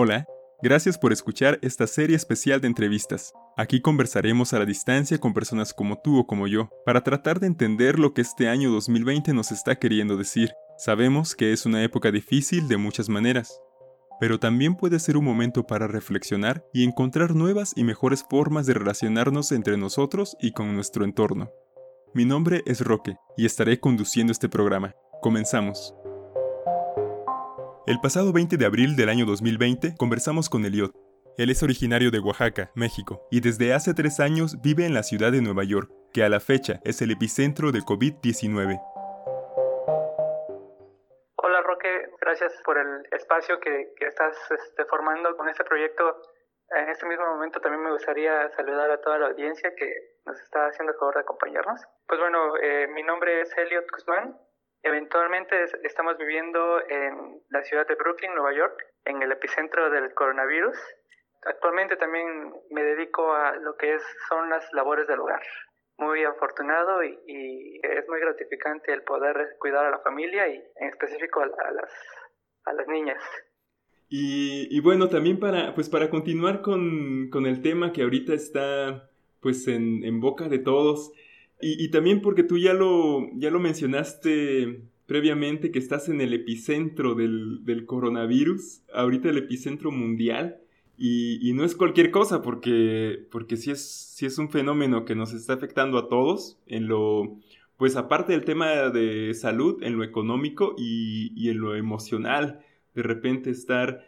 [0.00, 0.28] Hola,
[0.62, 3.32] gracias por escuchar esta serie especial de entrevistas.
[3.56, 7.48] Aquí conversaremos a la distancia con personas como tú o como yo, para tratar de
[7.48, 10.52] entender lo que este año 2020 nos está queriendo decir.
[10.76, 13.60] Sabemos que es una época difícil de muchas maneras,
[14.20, 18.74] pero también puede ser un momento para reflexionar y encontrar nuevas y mejores formas de
[18.74, 21.50] relacionarnos entre nosotros y con nuestro entorno.
[22.14, 24.94] Mi nombre es Roque y estaré conduciendo este programa.
[25.20, 25.92] Comenzamos.
[27.88, 30.92] El pasado 20 de abril del año 2020 conversamos con Eliot.
[31.38, 35.32] Él es originario de Oaxaca, México, y desde hace tres años vive en la ciudad
[35.32, 38.76] de Nueva York, que a la fecha es el epicentro del COVID-19.
[41.36, 46.20] Hola Roque, gracias por el espacio que, estás este, formando con este proyecto.
[46.76, 50.66] En este mismo momento también me gustaría saludar a toda la audiencia que nos está
[50.66, 51.80] haciendo el favor de acompañarnos.
[52.06, 54.36] Pues bueno, eh, mi nombre es Eliot Guzmán,
[54.82, 60.76] Eventualmente estamos viviendo en la ciudad de Brooklyn, Nueva York, en el epicentro del coronavirus.
[61.42, 65.42] Actualmente también me dedico a lo que es, son las labores del hogar.
[65.98, 71.40] Muy afortunado y, es muy gratificante el poder cuidar a la familia y en específico
[71.40, 71.92] a, las,
[72.64, 73.22] a las niñas.
[74.08, 79.68] Y, bueno, también para, pues para continuar con, con el tema que ahorita está pues
[79.68, 81.12] en, en boca de todos,
[81.60, 87.14] y, también porque tú ya lo, ya lo mencionaste previamente, que estás en el epicentro
[87.14, 90.58] del, del coronavirus, ahorita el epicentro mundial,
[90.96, 95.14] y, y, no es cualquier cosa, porque, porque sí, es, sí es un fenómeno que
[95.14, 97.38] nos está afectando a todos, en lo,
[97.76, 102.60] pues aparte del tema de salud, en lo económico y, y en lo emocional,
[102.94, 104.04] de repente estar,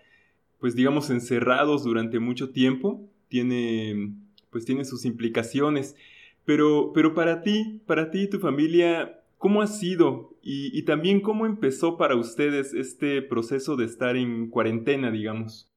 [0.59, 4.13] pues digamos, encerrados durante mucho tiempo, tiene,
[4.51, 5.97] pues tiene sus implicaciones.
[6.51, 10.31] Pero, pero para ti, para ti y tu familia, ¿cómo ha sido?
[10.43, 15.71] Y, y también cómo empezó para ustedes este proceso de estar en cuarentena, digamos.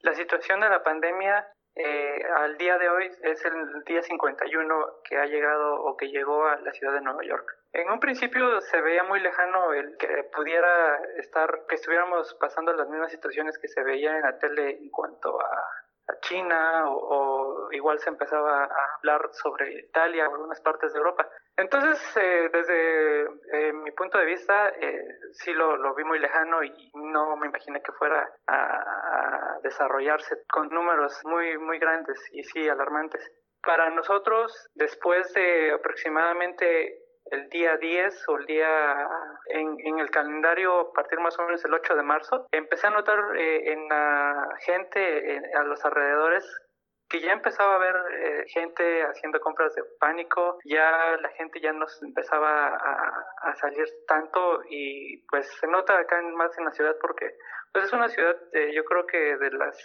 [0.00, 5.18] La situación de la pandemia eh, al día de hoy es el día 51 que
[5.18, 7.46] ha llegado o que llegó a la ciudad de Nueva York.
[7.74, 12.88] En un principio se veía muy lejano el que pudiera estar, que estuviéramos pasando las
[12.88, 15.89] mismas situaciones que se veían en la tele en cuanto a
[16.22, 21.28] China o, igual se empezaba a hablar sobre Italia o algunas partes de Europa.
[21.56, 23.22] Entonces, eh, desde
[23.52, 27.48] eh, mi punto de vista, eh, sí lo, lo, vi muy lejano y no me
[27.48, 33.22] imaginé que fuera a, desarrollarse con números muy, muy grandes y sí alarmantes.
[33.62, 36.99] Para nosotros, después de aproximadamente
[37.30, 39.08] el día 10 o el día
[39.46, 42.90] en, en, el calendario a partir más o menos del 8 de marzo, empecé a
[42.90, 46.44] notar eh, en la gente, a los alrededores,
[47.08, 51.72] que ya empezaba a haber eh, gente haciendo compras de pánico, ya la gente ya
[51.72, 57.34] nos empezaba a, salir tanto y pues se nota acá más en la ciudad porque
[57.72, 59.76] pues es una ciudad eh, yo creo que de las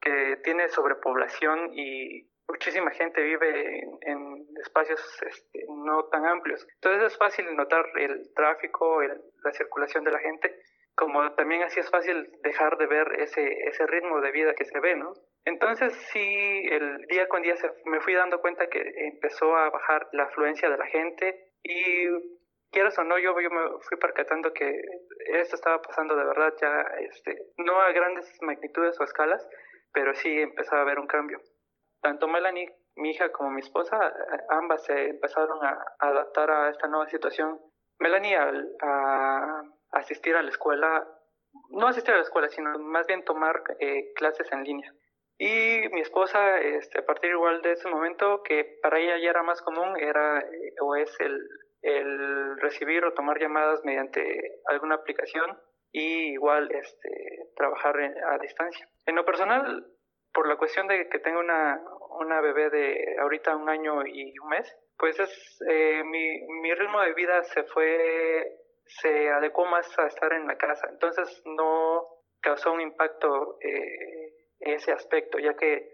[0.00, 5.55] que tiene sobrepoblación y muchísima gente vive en, espacios este,
[5.86, 6.66] no tan amplios.
[6.74, 10.54] Entonces es fácil notar el tráfico, la circulación de la gente,
[10.94, 14.80] como también así es fácil dejar de ver ese, ese ritmo de vida que se
[14.80, 15.12] ve, ¿no?
[15.44, 17.54] Entonces sí, el día con día
[17.84, 18.82] me fui dando cuenta que
[19.12, 22.08] empezó a bajar la afluencia de la gente y
[22.72, 24.68] quieras o no, yo, yo me fui percatando que
[25.40, 29.46] esto estaba pasando de verdad ya, este, no a grandes magnitudes o escalas,
[29.92, 31.40] pero sí empezaba a haber un cambio
[32.06, 34.12] tanto Melanie, mi hija, como mi esposa,
[34.48, 37.60] ambas se empezaron a, adaptar a esta nueva situación.
[37.98, 39.62] Melanie al a
[39.92, 41.06] asistir a la escuela,
[41.70, 44.92] no asistir a la escuela, sino más bien tomar eh, clases en línea.
[45.38, 49.42] Y mi esposa, este, a partir igual de ese momento, que para ella ya era
[49.42, 51.38] más común, era eh, o es el,
[51.82, 55.58] el recibir o tomar llamadas mediante alguna aplicación
[55.92, 58.88] y igual este, trabajar a distancia.
[59.04, 59.86] En lo personal,
[60.32, 61.80] por la cuestión de que tengo una,
[62.16, 67.00] una bebé de ahorita un año y un mes, pues es eh, mi, mi ritmo
[67.00, 72.06] de vida se fue, se adecuó más a estar en la casa, entonces no
[72.40, 75.90] causó un impacto eh, ese aspecto, ya que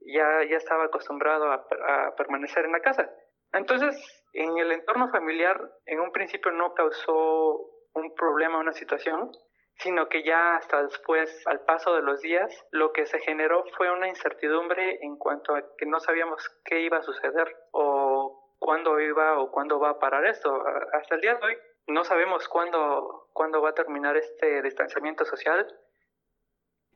[0.00, 3.10] ya, ya estaba acostumbrado a, a permanecer en la casa.
[3.52, 3.94] Entonces,
[4.32, 9.30] en el entorno familiar, en un principio no causó un problema, una situación,
[9.78, 13.90] sino que ya hasta después, al paso de los días, lo que se generó fue
[13.90, 19.38] una incertidumbre en cuanto a que no sabíamos qué iba a suceder o cuándo iba
[19.38, 20.62] o cuándo va a parar esto.
[20.92, 21.54] Hasta el día de hoy
[21.88, 25.66] no sabemos cuándo, cuándo va a terminar este distanciamiento social.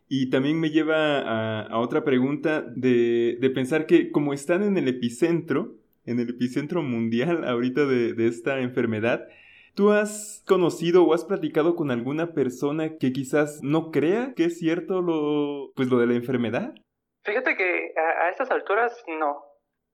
[0.08, 4.87] Y también me lleva a, otra pregunta de, de, pensar que como están en el
[4.87, 5.75] epicentro,
[6.05, 9.26] en el epicentro mundial ahorita de, de esta enfermedad,
[9.76, 14.58] ¿Tú has conocido o has platicado con alguna persona que quizás no crea que es
[14.58, 16.73] cierto lo, pues lo de la enfermedad?
[17.25, 19.44] Fíjate que a, estas alturas no.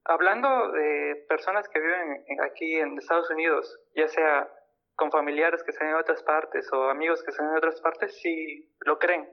[0.04, 4.48] Hablando de personas que viven aquí en Estados Unidos, ya sea
[4.94, 8.72] con familiares que están en otras partes o amigos que están en otras partes, sí
[8.86, 9.28] lo creen.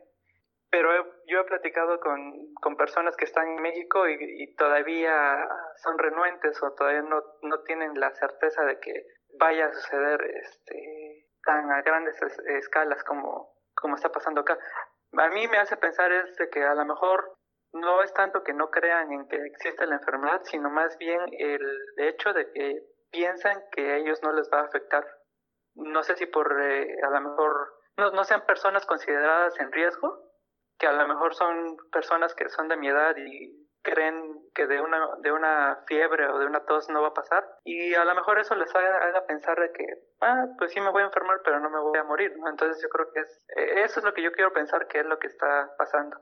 [0.71, 0.89] Pero
[1.27, 5.47] yo he platicado con, con, personas que están en México y, todavía
[5.83, 8.91] son renuentes o todavía no, no, tienen la certeza de que
[9.39, 14.57] vaya a suceder este, tan a grandes escalas como, como está pasando acá.
[15.17, 17.35] A mí me hace pensar es que a lo mejor
[17.73, 21.79] no es tanto que no crean en que existe la enfermedad, sino más bien el
[21.97, 25.05] hecho de que piensan que a ellos no les va a afectar.
[25.75, 30.29] No sé si por eh, a lo mejor no sean personas consideradas en riesgo,
[30.77, 34.81] que a lo mejor son personas que son de mi edad y creen que de
[34.81, 38.15] una, de una fiebre o de una tos no va a pasar y a lo
[38.15, 39.85] mejor eso les haga, pensar de que,
[40.21, 42.33] ah, pues sí me voy a enfermar pero no me voy a morir.
[42.49, 45.05] Entonces yo creo que es, eh, eso es lo que yo quiero pensar que es
[45.05, 46.17] lo que está pasando.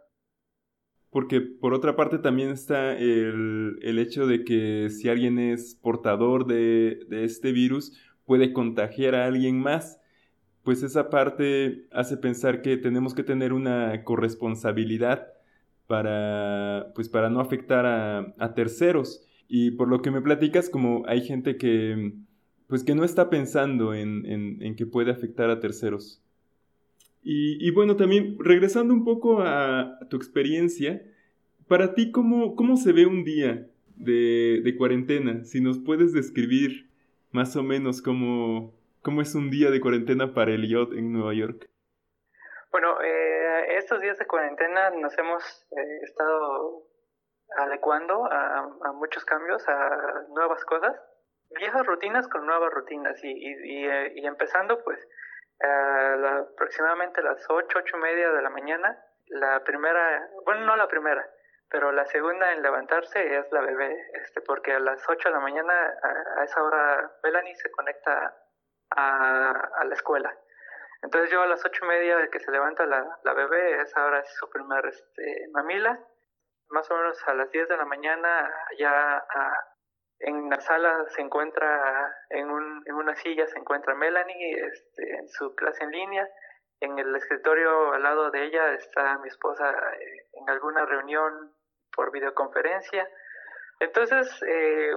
[1.09, 6.45] Porque por otra parte también está el, el hecho de que si alguien es portador
[6.45, 10.01] de, de este virus, puede contagiar a alguien más.
[10.63, 15.36] Pues esa parte hace pensar que tenemos que tener una corresponsabilidad
[15.87, 19.25] para, pues para no afectar a, terceros.
[19.47, 22.13] Y por lo que me platicas, como hay gente que,
[22.67, 26.21] pues que no está pensando en, en, en que puede afectar a terceros.
[27.29, 31.01] Y, bueno, también regresando un poco a, tu experiencia,
[31.67, 33.67] para ti, ¿cómo, cómo se ve un día
[33.97, 35.43] de, de, cuarentena?
[35.43, 36.87] Si nos puedes describir
[37.33, 41.69] más o menos cómo, cómo es un día de cuarentena para Elliot en Nueva York.
[42.71, 46.83] Bueno, eh, estos días de cuarentena nos hemos eh, estado
[47.57, 50.93] adecuando a, a, muchos cambios, a nuevas cosas,
[51.51, 54.99] viejas rutinas con nuevas rutinas y, y, y, eh, empezando pues
[55.63, 60.87] a aproximadamente las ocho, ocho y media de la mañana, la primera, bueno, no la
[60.87, 61.25] primera,
[61.69, 65.41] pero la segunda en levantarse es la bebé, este, porque a las 8 de la
[65.41, 65.73] mañana,
[66.37, 68.35] a, esa hora, Melanie se conecta
[68.91, 70.33] a, a, la escuela.
[71.01, 74.05] Entonces yo a las ocho y media de que se levanta la, la bebé, esa
[74.05, 74.91] hora es su primer
[75.51, 75.99] mamila.
[76.69, 79.67] Más o menos a las 10 de la mañana ya a,
[80.19, 85.29] en la sala se encuentra, en, un, en una silla se encuentra Melanie este, en
[85.29, 86.27] su clase en línea.
[86.79, 91.53] En el escritorio al lado de ella está mi esposa eh, en alguna reunión
[91.95, 93.07] por videoconferencia.
[93.79, 94.91] Entonces, eh,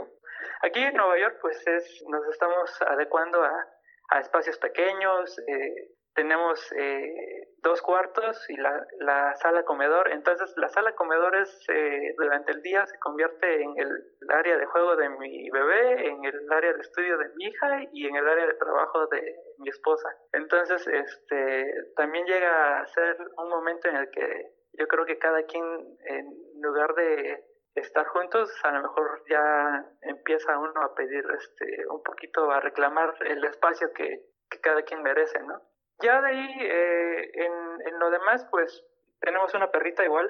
[0.62, 3.66] aquí en Nueva York, pues es, nos estamos adecuando a,
[4.10, 10.10] a espacios pequeños, eh, tenemos eh, dos cuartos y la, la, sala comedor.
[10.10, 13.88] Entonces, la sala comedor es, eh, durante el día se convierte en el,
[14.28, 18.06] área de juego de mi bebé, en el área de estudio de mi hija y
[18.06, 20.08] en el área de trabajo de mi esposa.
[20.32, 25.42] Entonces, este, también llega a ser un momento en el que yo creo que cada
[25.44, 25.64] quien,
[26.04, 26.26] en
[26.60, 27.44] lugar de
[27.74, 33.14] estar juntos, a lo mejor ya empieza uno a pedir este, un poquito, a reclamar
[33.24, 34.26] el espacio que,
[34.62, 35.62] cada quien merece, ¿no?
[36.02, 37.52] Ya de ahí, eh, en,
[37.86, 38.84] en, lo demás, pues
[39.20, 40.28] tenemos una perrita igual,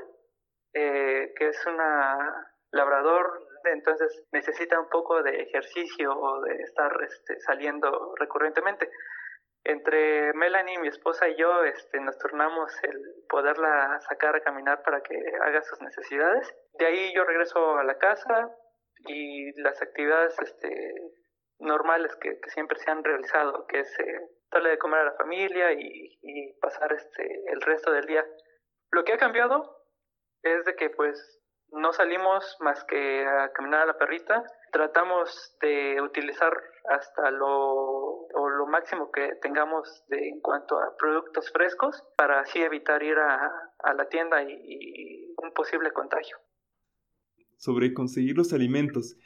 [0.74, 7.40] eh, que es una labrador, entonces necesita un poco de ejercicio o de estar este,
[7.40, 8.90] saliendo recurrentemente.
[9.64, 15.02] Entre Melanie, mi esposa y yo este, nos turnamos el poderla sacar a caminar para
[15.02, 16.54] que haga sus necesidades.
[16.80, 18.56] De ahí yo regreso a la casa
[19.06, 20.94] y las actividades este,
[21.58, 25.72] normales que, siempre se han realizado, que es eh, darle de comer a la familia
[25.72, 27.22] y, pasar este,
[27.52, 28.24] el resto del día.
[28.92, 29.76] Lo que ha cambiado
[30.42, 36.00] es de que pues no salimos más que a caminar a la perrita, tratamos de
[36.00, 36.50] utilizar
[36.88, 42.62] hasta lo, o lo máximo que tengamos de, en cuanto a productos frescos para así
[42.62, 46.38] evitar ir a, la tienda y un posible contagio.
[47.60, 49.16] Sobre conseguir los alimentos.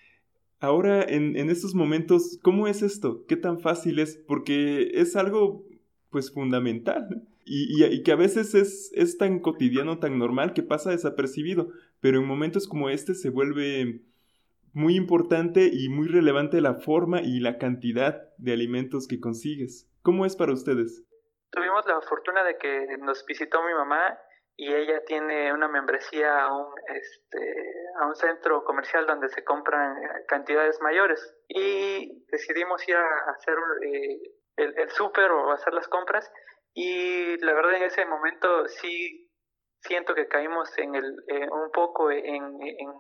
[0.59, 3.25] Ahora, en, en estos momentos, ¿cómo es esto?
[3.27, 4.17] ¿Qué tan fácil es?
[4.17, 5.65] Porque es algo,
[6.11, 7.23] pues, fundamental.
[7.45, 11.69] Y, y, que a veces es, es tan cotidiano, tan normal, que pasa desapercibido.
[12.01, 14.03] Pero en momentos como este se vuelve
[14.73, 19.89] muy importante y muy relevante la forma y la cantidad de alimentos que consigues.
[20.03, 21.05] ¿Cómo es para ustedes?
[21.51, 24.19] Tuvimos la fortuna de que nos visitó mi mamá
[24.57, 27.55] y ella tiene una membresía a un, este,
[28.01, 29.97] a un centro comercial donde se compran
[30.29, 31.21] cantidades mayores.
[31.49, 34.21] Y decidimos ir a hacer eh,
[34.57, 36.31] el, el súper o hacer las compras.
[36.73, 39.31] Y la verdad en ese momento sí
[39.81, 42.93] siento que caímos en el, eh, un poco en, en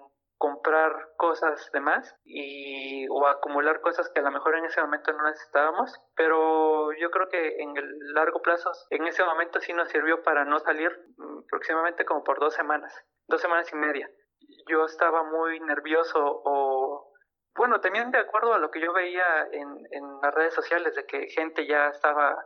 [0.44, 5.10] comprar cosas de más y o acumular cosas que a lo mejor en ese momento
[5.14, 9.88] no necesitábamos, pero yo creo que en el largo plazo, en ese momento sí nos
[9.88, 12.92] sirvió para no salir mm, aproximadamente como por dos semanas,
[13.26, 14.10] dos semanas y media.
[14.68, 17.10] Yo estaba muy nervioso o,
[17.56, 21.06] bueno, también de acuerdo a lo que yo veía en, en las redes sociales de
[21.06, 22.36] que gente ya estaba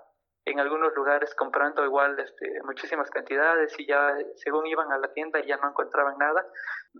[0.50, 5.40] en algunos lugares comprando igual este, muchísimas cantidades y ya según iban a la tienda
[5.40, 6.46] ya no encontraban nada.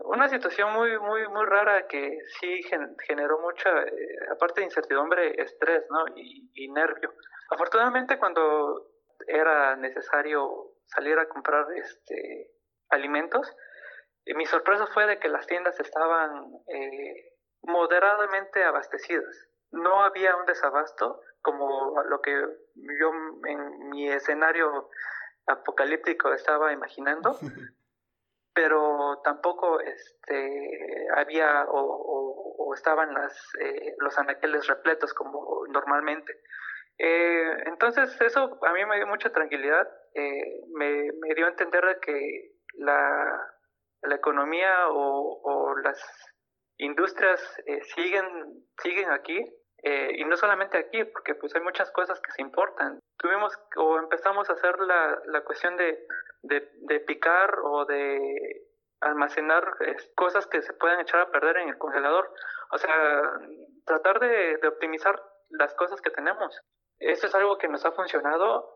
[0.05, 2.61] Una situación muy, muy, muy rara que sí
[3.07, 6.05] generó mucha, eh, aparte de incertidumbre, estrés ¿no?
[6.15, 7.13] y, y nervio.
[7.49, 8.87] Afortunadamente cuando
[9.27, 12.51] era necesario salir a comprar este,
[12.89, 13.55] alimentos,
[14.25, 19.47] eh, mi sorpresa fue de que las tiendas estaban eh, moderadamente abastecidas.
[19.71, 22.43] No había un desabasto, como lo que
[22.99, 23.11] yo
[23.45, 24.89] en mi escenario
[25.47, 27.37] apocalíptico estaba imaginando,
[28.53, 36.39] pero tampoco este, había o, estaban las, eh, los anaqueles repletos como normalmente.
[36.99, 41.99] Eh, entonces eso a mí me dio mucha tranquilidad, eh, me, me, dio a entender
[42.01, 43.53] que la,
[44.03, 45.99] la economía o, o las
[46.77, 47.41] industrias
[47.95, 48.25] siguen,
[48.81, 49.43] siguen aquí,
[49.83, 52.99] eh, y no solamente aquí, porque pues hay muchas cosas que se importan.
[53.17, 56.05] Tuvimos o empezamos a hacer la, la cuestión de,
[56.43, 58.67] de, picar o de
[59.01, 59.77] almacenar
[60.15, 62.33] cosas que se pueden echar a perder en el congelador.
[62.71, 63.21] O sea,
[63.85, 66.59] tratar de, de optimizar las cosas que tenemos.
[66.99, 68.75] Eso es algo que nos ha funcionado.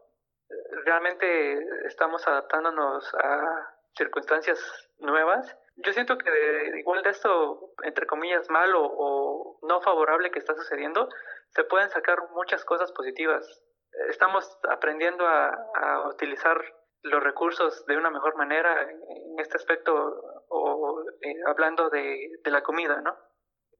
[0.85, 4.59] Realmente estamos adaptándonos a circunstancias
[4.99, 10.53] nuevas yo siento que igual de esto, entre comillas, malo o no favorable que está
[10.55, 11.09] sucediendo,
[11.49, 13.63] se pueden sacar muchas cosas positivas.
[14.09, 16.57] Estamos aprendiendo a, utilizar
[17.01, 19.93] los recursos de una mejor manera en este aspecto
[20.49, 23.17] o eh, hablando de, de, la comida, ¿no?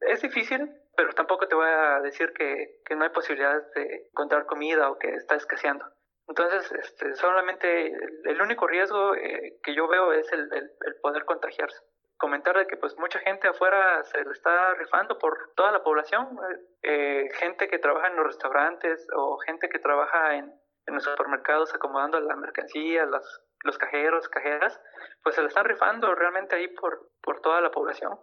[0.01, 4.46] Es difícil, pero tampoco te voy a decir que, que no hay posibilidades de encontrar
[4.46, 5.86] comida o que está escaseando.
[6.27, 7.88] Entonces, este, solamente
[8.25, 11.80] el, único riesgo eh, que yo veo es el, el, poder contagiarse.
[12.18, 16.38] Comentar de que pues mucha gente afuera se le está rifando por toda la población,
[16.82, 20.53] eh, gente que trabaja en los restaurantes o gente que trabaja en,
[20.88, 24.80] en los supermercados acomodando la mercancía, las, los cajeros, cajeras,
[25.24, 28.18] pues se le están rifando realmente ahí por, por toda la población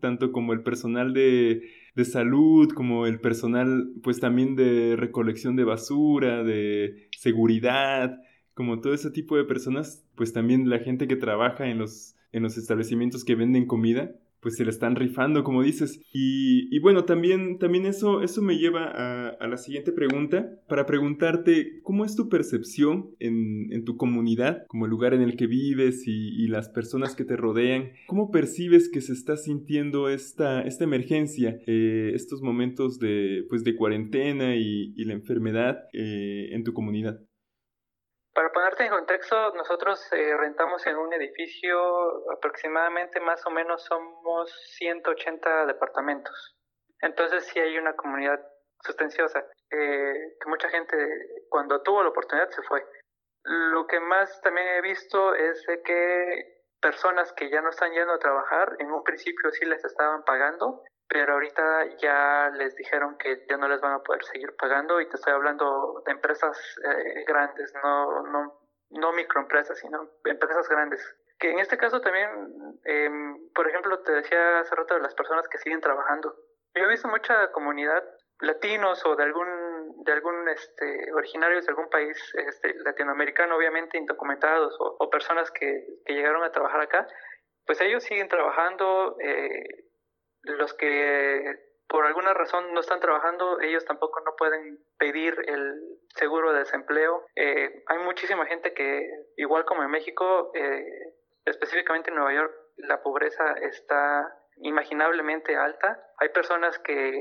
[0.00, 1.62] tanto como el personal de,
[1.96, 8.20] de, salud, como el personal pues también de recolección de basura, de seguridad,
[8.54, 12.42] como todo ese tipo de personas, pues también la gente que trabaja en los, en
[12.42, 16.00] los establecimientos que venden comida, pues se la están rifando, como dices.
[16.12, 22.04] Y, bueno, también, también eso, eso me lleva a, la siguiente pregunta, para preguntarte, ¿cómo
[22.04, 26.68] es tu percepción en, tu comunidad, como el lugar en el que vives y, las
[26.68, 27.90] personas que te rodean?
[28.06, 33.74] ¿Cómo percibes que se está sintiendo esta, esta emergencia, eh, estos momentos de, pues, de
[33.74, 37.20] cuarentena y, y la enfermedad eh, en tu comunidad?
[38.36, 44.52] Para ponerte en contexto, nosotros eh, rentamos en un edificio, aproximadamente más o menos somos
[44.76, 46.54] 180 departamentos.
[47.00, 48.38] Entonces sí hay una comunidad
[48.84, 49.38] sustanciosa,
[49.70, 50.96] eh, que mucha gente
[51.48, 52.84] cuando tuvo la oportunidad se fue.
[53.44, 58.12] Lo que más también he visto es de que personas que ya no están yendo
[58.12, 63.44] a trabajar, en un principio sí les estaban pagando, pero ahorita ya les dijeron que
[63.48, 67.24] ya no les van a poder seguir pagando y te estoy hablando de empresas eh,
[67.26, 68.60] grandes, no, no,
[68.90, 71.00] no microempresas, sino empresas grandes.
[71.38, 72.30] Que en este caso también,
[72.84, 73.10] eh,
[73.54, 76.34] por ejemplo, te decía hace rato de las personas que siguen trabajando.
[76.74, 78.02] Yo he visto mucha comunidad
[78.40, 84.76] latinos o de algún de algún este originarios de algún país este, latinoamericano obviamente indocumentados
[84.78, 87.08] o, o personas que, que, llegaron a trabajar acá
[87.64, 89.86] pues ellos siguen trabajando eh,
[90.46, 96.52] los que por alguna razón no están trabajando, ellos tampoco no pueden pedir el seguro
[96.52, 97.24] de desempleo.
[97.36, 100.84] Eh, hay muchísima gente que, igual como en México, eh,
[101.44, 106.02] específicamente en Nueva York, la pobreza está imaginablemente alta.
[106.18, 107.12] Hay personas que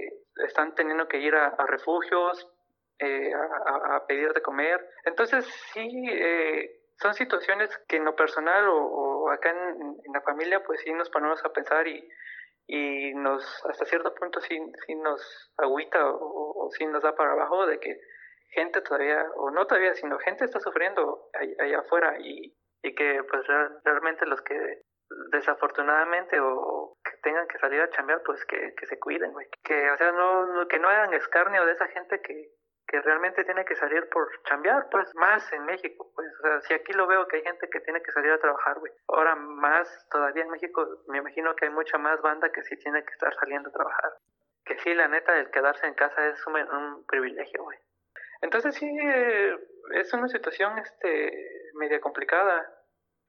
[0.48, 2.51] están teniendo que ir a, refugios,
[3.00, 4.84] eh, a, pedir de comer.
[5.03, 5.88] Entonces, sí,
[6.98, 11.44] son situaciones que en lo personal o, acá en, la familia, pues sí nos ponemos
[11.46, 12.08] a pensar y
[12.67, 17.34] y nos hasta cierto punto sí, sí nos agüita o, o, sí nos da para
[17.34, 18.00] abajo de que
[18.50, 21.29] gente todavía, o no todavía, sino gente está sufriendo
[21.60, 23.45] allá, afuera y, y que pues
[23.84, 24.81] realmente los que
[25.31, 29.48] desafortunadamente o que tengan que salir a chambear pues que, que se cuiden, güey.
[29.63, 32.50] Que, o sea, no, que no hagan escarnio de esa gente que,
[32.88, 36.74] que realmente tiene que salir por chambear, pues más en México, pues, o sea, si
[36.74, 39.88] aquí lo veo que hay gente que tiene que salir a trabajar, güey, ahora más
[40.12, 43.34] todavía en México, me imagino que hay mucha más banda que sí tiene que estar
[43.36, 44.13] saliendo a trabajar.
[44.65, 47.77] Que sí, la neta, el quedarse en casa es un, un privilegio, güey.
[48.42, 49.58] Entonces sí, eh,
[49.96, 52.72] es una situación, este, media complicada.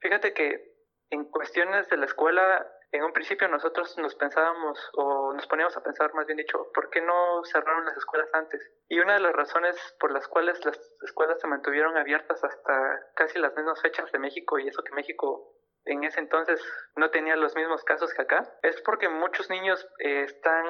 [0.01, 0.77] Fíjate que
[1.11, 5.83] en cuestiones de la escuela, en un principio nosotros nos pensábamos o nos poníamos a
[5.83, 8.61] pensar, más bien dicho, ¿por qué no cerraron las escuelas antes?
[8.89, 13.39] Y una de las razones por las cuales las escuelas se mantuvieron abiertas hasta casi
[13.39, 15.53] las mismas fechas de México y eso que México
[15.87, 16.61] en ese entonces
[16.97, 20.67] no tenía los mismos casos que acá, es porque muchos niños eh, están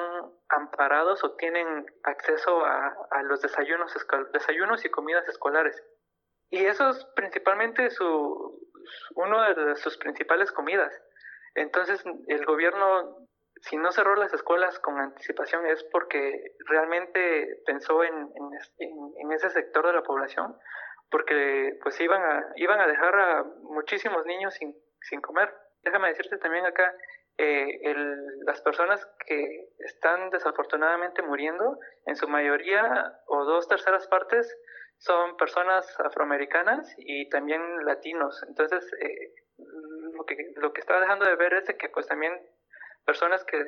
[0.49, 3.93] amparados o tienen acceso a, a los desayunos,
[4.31, 5.83] desayunos y comidas escolares.
[6.49, 8.61] Y eso es principalmente su,
[9.15, 10.93] uno de sus principales comidas.
[11.57, 13.27] Entonces, el gobierno,
[13.61, 18.29] si no cerró las escuelas con anticipación, es porque realmente pensó en,
[19.31, 20.55] ese sector de la población,
[21.09, 25.51] porque pues iban a, iban a dejar a muchísimos niños sin, sin comer.
[25.81, 26.93] Déjame decirte también acá,
[27.39, 34.55] eh, el, las personas que están desafortunadamente muriendo, en su mayoría o dos terceras partes,
[34.99, 38.43] son personas afroamericanas y también latinos.
[38.47, 39.33] Entonces, eh,
[40.27, 42.33] que, lo que está dejando de ver es que pues también
[43.05, 43.65] personas que,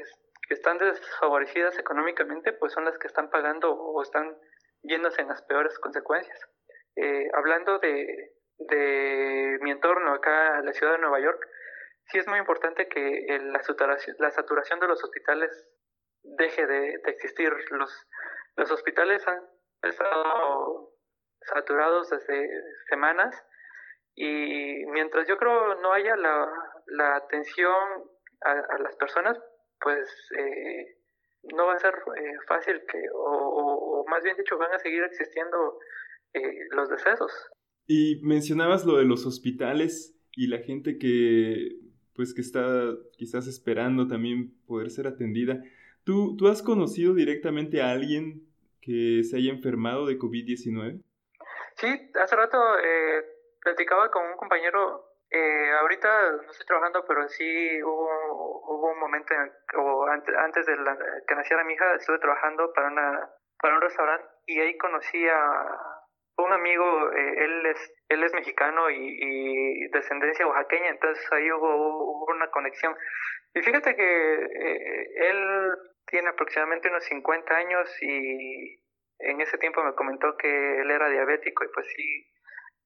[0.49, 4.35] están desfavorecidas económicamente, pues son las que están pagando o están
[4.81, 6.39] yéndose en las peores consecuencias.
[6.95, 11.47] Eh, hablando de, de mi entorno acá, la ciudad de Nueva York,
[12.05, 15.51] sí es muy importante que la, saturación, la saturación de los hospitales
[16.23, 17.53] deje de, de existir.
[17.69, 18.07] Los,
[18.55, 19.43] los hospitales han
[19.83, 20.93] estado
[21.41, 22.49] saturados desde
[22.89, 23.45] semanas
[24.21, 26.45] y mientras yo creo no haya la,
[26.87, 27.73] la atención
[28.41, 29.39] a, las personas,
[29.79, 30.97] pues eh,
[31.53, 35.79] no va a ser eh, fácil que, o, más bien dicho, van a seguir existiendo
[36.33, 37.31] eh, los decesos.
[37.87, 41.77] Y mencionabas lo de los hospitales y la gente que
[42.13, 45.63] pues que está quizás esperando también poder ser atendida.
[46.03, 48.45] ¿Tú, ¿Tú has conocido directamente a alguien
[48.81, 51.01] que se haya enfermado de COVID-19?
[51.77, 51.87] Sí,
[52.21, 53.23] hace rato eh,
[53.61, 59.33] platicaba con un compañero, eh, ahorita no estoy trabajando, pero sí hubo, hubo un momento,
[59.77, 60.75] o antes, de
[61.27, 63.29] que naciera mi hija, estuve trabajando para, una,
[63.61, 65.65] para un restaurante y ahí conocí a
[66.37, 72.25] un amigo, eh, él, es, él es mexicano y, descendencia oaxaqueña, entonces ahí hubo, hubo
[72.33, 72.95] una conexión.
[73.53, 74.33] Y fíjate que
[75.15, 75.71] él
[76.05, 78.79] tiene aproximadamente unos 50 años y
[79.19, 82.25] en ese tiempo me comentó que él era diabético y pues sí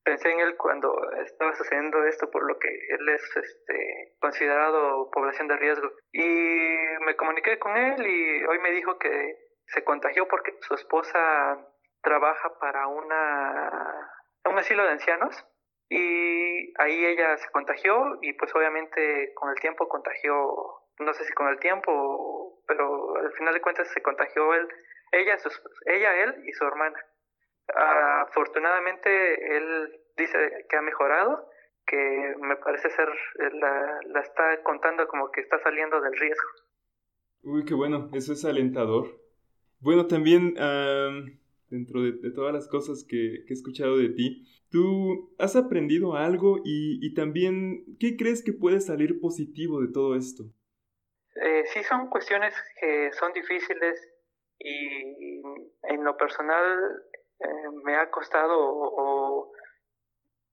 [0.04, 0.94] pensé en él cuando
[1.26, 7.16] estaba sucediendo esto por lo que él es este considerado población de riesgo y me
[7.16, 9.38] comuniqué con él y hoy me dijo que
[9.68, 11.58] se contagió porque su esposa
[12.02, 14.12] trabaja para una
[14.46, 15.46] un asilo de ancianos
[15.90, 20.34] y ahí ella se contagió y pues obviamente con el tiempo contagió
[21.00, 24.68] no sé si con el tiempo pero al final de cuentas se contagió él
[25.14, 25.38] ella,
[25.86, 27.00] ella, él y su hermana.
[27.68, 31.50] Afortunadamente él dice que ha mejorado,
[31.86, 36.50] que me parece ser, eh, la, la está contando como que está saliendo del riesgo.
[37.44, 39.20] Uy, qué bueno, eso es alentador.
[39.80, 40.54] Bueno, también
[41.70, 46.60] dentro de, todas las cosas que, que, he escuchado de ti, ¿tú has aprendido algo
[46.64, 50.44] y, y, también qué crees que puede salir positivo de todo esto?
[51.36, 54.08] Eh, sí, son cuestiones que son difíciles
[54.60, 55.42] y
[55.84, 57.04] en lo personal
[57.44, 59.52] eh, me ha costado o,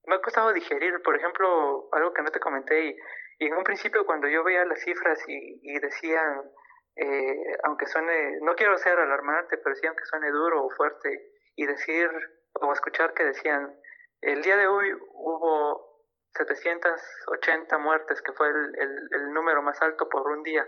[0.06, 2.96] me ha costado digerir, por ejemplo, algo que no te comenté
[3.38, 6.42] y, en un principio cuando yo veía las cifras y, decían,
[6.96, 11.64] eh, aunque suene, no quiero ser alarmante, pero sí aunque suene duro o fuerte y
[11.64, 12.10] decir
[12.54, 13.74] o escuchar que decían,
[14.20, 20.42] el día de hoy hubo 780 muertes, que fue el número más alto por un
[20.42, 20.66] día.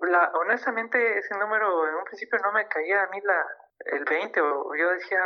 [0.00, 3.46] La, honestamente ese número en un principio no me caía a mí la,
[3.86, 5.20] el 20 o yo decía,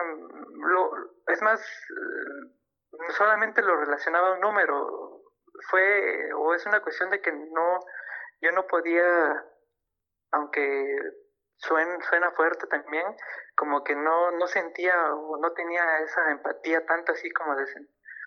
[0.66, 0.90] lo,
[1.26, 5.22] es más, eh, solamente lo relacionaba a un número,
[5.70, 7.80] fue o es una cuestión de que no,
[8.40, 9.44] yo no podía,
[10.32, 10.98] aunque
[11.56, 13.04] suena, suena fuerte también,
[13.56, 17.64] como que no, no sentía o no tenía esa empatía tanto así como de,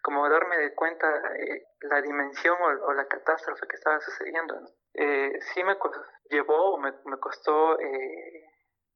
[0.02, 4.56] como darme de cuenta eh, la dimensión o, la catástrofe que estaba sucediendo.
[4.94, 5.78] Eh, sí me
[6.30, 8.46] llevó, me, me costó eh,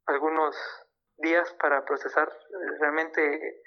[0.08, 0.56] algunos
[1.22, 2.30] días para procesar
[2.80, 3.62] realmente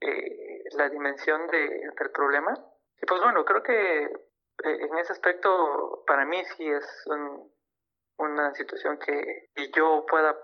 [0.00, 2.54] eh, la dimensión de, del problema.
[3.00, 4.08] Y pues bueno, creo que eh,
[4.62, 7.04] en ese aspecto para mí sí es
[8.18, 10.36] una situación que yo pueda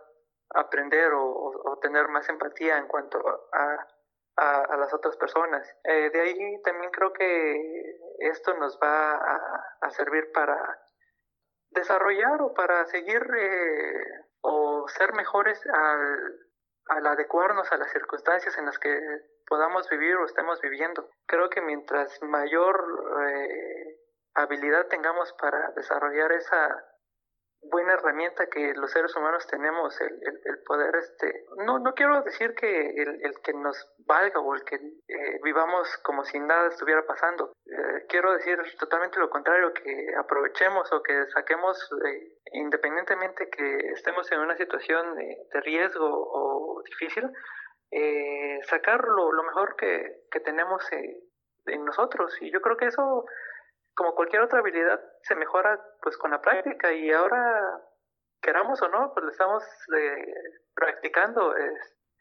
[0.55, 3.19] aprender o, tener más empatía en cuanto
[3.53, 3.87] a,
[4.37, 5.67] a, las otras personas.
[5.85, 9.15] Eh, de ahí también creo que esto nos va
[9.81, 10.57] a, servir para
[11.71, 16.39] desarrollar o para seguir eh, o ser mejores al,
[16.89, 18.99] al adecuarnos a las circunstancias en las que
[19.47, 21.09] podamos vivir o estemos viviendo.
[21.27, 22.85] Creo que mientras mayor
[23.29, 23.97] eh,
[24.35, 26.85] habilidad tengamos para desarrollar esa
[27.71, 30.13] buena herramienta que los seres humanos tenemos, el,
[30.45, 34.65] el, poder, este, no, no quiero decir que el, el que nos valga o el
[34.65, 37.53] que eh, vivamos como si nada estuviera pasando.
[37.67, 41.79] Eh, quiero decir totalmente lo contrario, que aprovechemos o que saquemos,
[42.53, 47.31] independientemente que estemos en una situación de, riesgo o difícil,
[48.65, 52.37] sacar lo, mejor que, tenemos en nosotros.
[52.41, 53.25] Y yo creo que eso
[53.95, 57.81] como cualquier otra habilidad, se mejora pues con la práctica y ahora,
[58.41, 59.65] queramos o no, pues lo estamos
[59.97, 60.35] eh,
[60.75, 61.53] practicando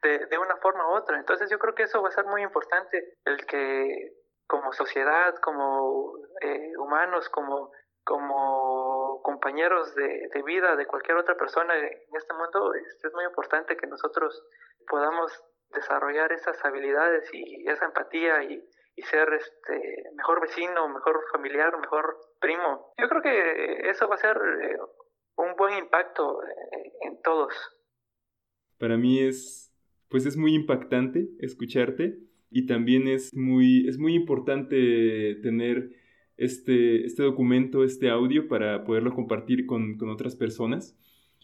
[0.02, 1.18] de, de, una forma u otra.
[1.18, 4.14] Entonces yo creo que eso va a ser muy importante, el que
[4.48, 7.72] como sociedad, como eh, humanos, como,
[8.04, 8.81] como
[9.22, 13.88] compañeros de, vida de cualquier otra persona en este mundo, es, es muy importante que
[13.88, 14.44] nosotros
[14.88, 15.32] podamos
[15.74, 18.62] desarrollar esas habilidades y esa empatía y,
[18.96, 22.94] y ser este mejor vecino, mejor familiar, mejor primo.
[22.98, 24.78] Yo creo que eso va a ser eh,
[25.38, 27.54] un buen impacto eh, en todos.
[28.78, 29.68] Para mí es
[30.10, 32.18] pues es muy impactante escucharte
[32.50, 35.90] y también es muy es muy importante tener
[36.44, 40.98] este, este documento, este audio para poderlo compartir con, con otras personas.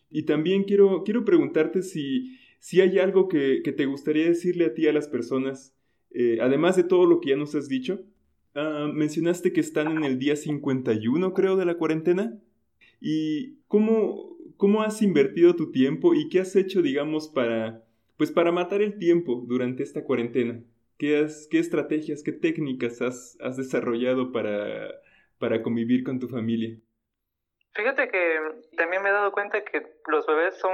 [0.10, 4.73] Y también quiero, quiero preguntarte si, si hay algo que, que te gustaría decirle a
[4.73, 5.77] ti a las personas
[6.12, 8.01] eh, además de todo lo que ya nos has dicho,
[8.55, 12.39] ah, mencionaste que están en el día 51, creo, de la cuarentena.
[12.99, 17.86] ¿Y cómo, cómo has invertido tu tiempo y qué has hecho, digamos, para,
[18.17, 20.63] pues para matar el tiempo durante esta cuarentena?
[20.97, 26.75] ¿Qué, has, qué estrategias, qué técnicas has, has desarrollado para, convivir con tu familia?
[27.75, 28.39] Fíjate que
[28.75, 30.73] también me he dado cuenta que los bebés son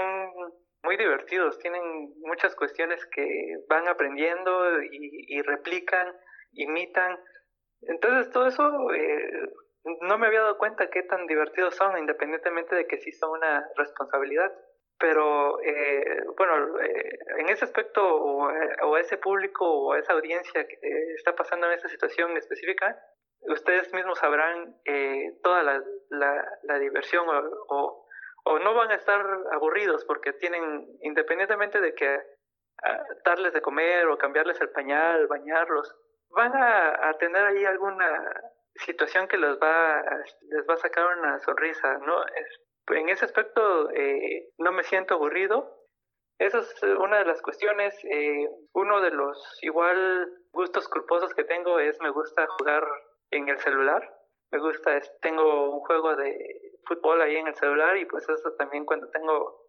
[0.83, 1.81] muy divertidos, tienen
[2.21, 6.07] muchas cuestiones que van aprendiendo y, replican,
[6.53, 7.19] imitan.
[7.81, 9.49] Entonces todo eso eh,
[10.01, 13.67] no me había dado cuenta qué tan divertidos son, independientemente de que sí son una
[13.75, 14.53] responsabilidad.
[15.04, 20.66] Pero eh, bueno, eh, en ese aspecto o, a ese público o a esa audiencia
[20.66, 20.78] que
[21.16, 22.98] está pasando en esta situación específica,
[23.42, 24.78] ustedes mismos sabrán
[25.42, 25.84] toda la,
[26.63, 28.04] la, diversión o
[28.46, 32.22] o no van a estar aburridos porque tienen, independientemente de que
[32.84, 35.96] ah, darles de comer o cambiarles el pañal, bañarlos,
[36.30, 38.42] van a, tener ahí alguna
[38.76, 40.04] situación que les va,
[40.50, 42.22] les va a sacar una sonrisa, ¿no?
[42.88, 45.80] En ese aspecto eh, no me siento aburrido.
[46.39, 47.96] Esa es una de las cuestiones.
[48.06, 52.86] Eh, uno de los igual gustos culposos que tengo es me gusta jugar
[53.32, 54.10] en el celular.
[54.52, 58.86] Me gusta, tengo un juego de fútbol ahí en el celular y pues eso también
[58.86, 59.63] cuando tengo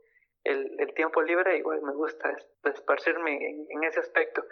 [0.45, 4.45] el, tiempo libre igual me gusta esparcirme en, ese aspecto.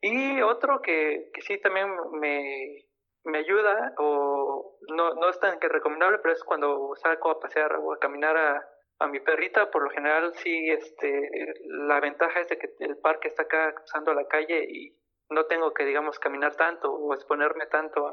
[0.00, 2.84] Y otro que, que sí también me,
[3.24, 7.76] me ayuda o no, no es tan que recomendable, pero es cuando salgo a pasear
[7.76, 8.68] o a caminar a,
[9.00, 11.30] a mi perrita, por lo general sí, este,
[11.64, 14.96] la ventaja es de que el parque está acá cruzando la calle y
[15.30, 18.08] no tengo que, digamos, caminar tanto o exponerme tanto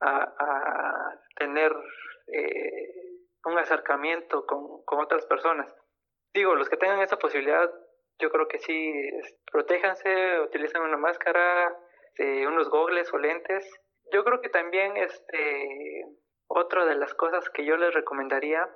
[0.00, 1.72] a, a, tener
[2.32, 5.72] eh, un acercamiento con, con otras personas.
[6.34, 7.70] Digo, los que tengan esa posibilidad,
[8.18, 8.92] yo creo que sí,
[9.52, 11.76] protéjanse, utilicen una máscara,
[12.16, 13.68] este, unos gogles o lentes.
[14.12, 16.04] Yo creo que también este,
[16.48, 18.68] otra de las cosas que yo les recomendaría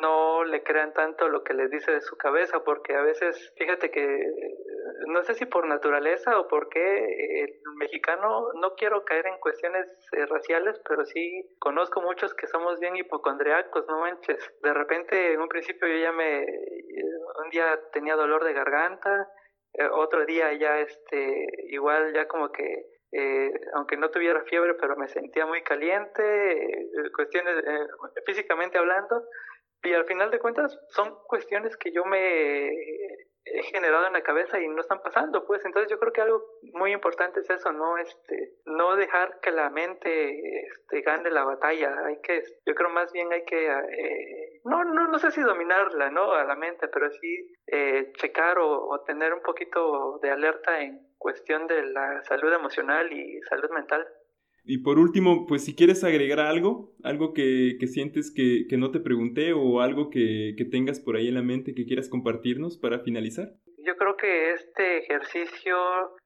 [0.00, 3.90] no le crean tanto lo que les dice de su cabeza, porque a veces, fíjate
[3.90, 4.20] que
[5.06, 6.80] no sé si por naturaleza o porque
[7.42, 12.78] el mexicano, no quiero caer en cuestiones eh, raciales, pero sí conozco muchos que somos
[12.80, 14.38] bien hipocondriacos, no manches.
[14.62, 16.46] De repente, en un principio yo ya me, eh,
[17.42, 19.28] un día tenía dolor de garganta,
[19.72, 22.97] eh, otro día ya este, igual ya como que
[23.74, 27.62] aunque no tuviera fiebre, pero me sentía muy caliente, cuestiones
[28.26, 29.24] físicamente hablando,
[29.82, 32.68] y al final de cuentas son cuestiones que yo me
[33.50, 35.64] he generado en la cabeza y no están pasando, pues.
[35.64, 36.44] Entonces yo creo que algo
[36.74, 41.94] muy importante es eso, no este no dejar que la mente este, gane la batalla,
[42.04, 46.10] hay que yo creo más bien hay que eh, no no no sé si dominarla,
[46.10, 51.07] no a la mente, pero sí eh, checar o tener un poquito de alerta en
[51.18, 54.06] cuestión de la salud emocional y salud mental.
[54.64, 59.54] Y por último, pues si quieres agregar algo, algo que, sientes que, no te pregunté
[59.54, 63.48] o algo que, que tengas por ahí en la mente que quieras compartirnos para finalizar.
[63.78, 65.76] Yo creo que este ejercicio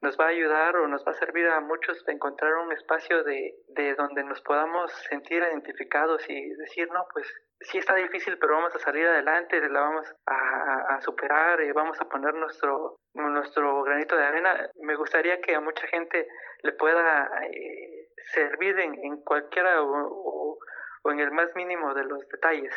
[0.01, 3.23] nos va a ayudar o nos va a servir a muchos de encontrar un espacio
[3.23, 7.33] de, de donde nos podamos sentir identificados y decir, no, pues
[7.65, 12.01] sí está difícil, pero vamos a salir adelante, la vamos a, a superar, y vamos
[12.01, 14.71] a poner nuestro, nuestro granito de arena.
[14.81, 16.27] Me gustaría que a mucha gente
[16.63, 20.59] le pueda eh, servir en, en cualquiera o,
[21.03, 22.75] o en el más mínimo de los detalles.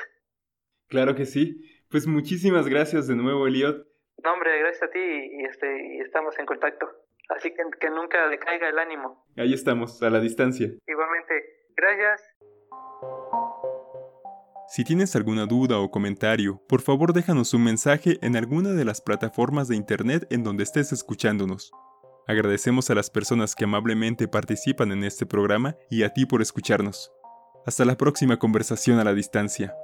[0.87, 1.61] Claro que sí.
[1.89, 3.87] Pues muchísimas gracias de nuevo, Eliot.
[4.23, 6.89] No, hombre, gracias a ti y, este, y estamos en contacto.
[7.29, 9.25] Así que que nunca decaiga el ánimo.
[9.37, 10.67] Ahí estamos, a la distancia.
[10.87, 12.34] Igualmente, gracias.
[14.67, 18.99] Si tienes alguna duda o comentario, por favor déjanos un mensaje en alguna de las
[18.99, 21.71] plataformas de internet en donde estés escuchándonos.
[22.27, 27.11] Agradecemos a las personas que amablemente participan en este programa y a ti por escucharnos.
[27.67, 29.75] Hasta la próxima conversación a la distancia.